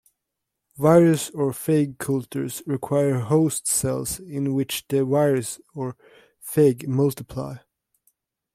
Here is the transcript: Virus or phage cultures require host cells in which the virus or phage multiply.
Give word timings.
Virus 0.79 1.29
or 1.29 1.51
phage 1.51 1.99
cultures 1.99 2.63
require 2.65 3.19
host 3.19 3.67
cells 3.67 4.17
in 4.19 4.55
which 4.55 4.83
the 4.87 5.05
virus 5.05 5.59
or 5.75 5.95
phage 6.43 6.87
multiply. 6.87 7.57